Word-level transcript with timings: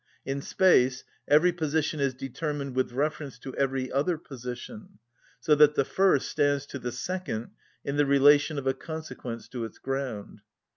In 0.25 0.41
space 0.41 1.03
every 1.27 1.51
position 1.51 1.99
is 1.99 2.15
determined 2.15 2.75
with 2.75 2.91
reference 2.91 3.37
to 3.37 3.53
every 3.53 3.91
other 3.91 4.17
position, 4.17 4.97
so 5.39 5.53
that 5.53 5.75
the 5.75 5.85
first 5.85 6.27
stands 6.27 6.65
to 6.65 6.79
the 6.79 6.91
second 6.91 7.51
in 7.85 7.97
the 7.97 8.05
relation 8.07 8.57
of 8.57 8.65
a 8.65 8.73
consequence 8.73 9.47
to 9.49 9.63
its 9.63 9.77
ground. 9.77 10.41